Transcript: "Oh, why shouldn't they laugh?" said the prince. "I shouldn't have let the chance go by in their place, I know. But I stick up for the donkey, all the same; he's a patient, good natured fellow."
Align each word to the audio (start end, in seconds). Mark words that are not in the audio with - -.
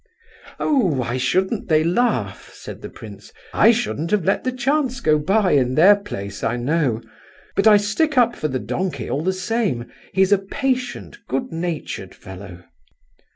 "Oh, 0.59 0.79
why 0.87 1.17
shouldn't 1.17 1.67
they 1.69 1.83
laugh?" 1.83 2.49
said 2.55 2.81
the 2.81 2.89
prince. 2.89 3.31
"I 3.53 3.71
shouldn't 3.71 4.09
have 4.09 4.25
let 4.25 4.43
the 4.43 4.51
chance 4.51 4.99
go 4.99 5.19
by 5.19 5.51
in 5.51 5.75
their 5.75 5.95
place, 5.95 6.43
I 6.43 6.55
know. 6.57 7.01
But 7.55 7.67
I 7.67 7.77
stick 7.77 8.17
up 8.17 8.35
for 8.35 8.47
the 8.47 8.57
donkey, 8.57 9.07
all 9.07 9.21
the 9.21 9.31
same; 9.31 9.91
he's 10.11 10.31
a 10.31 10.39
patient, 10.39 11.19
good 11.27 11.51
natured 11.51 12.15
fellow." 12.15 12.63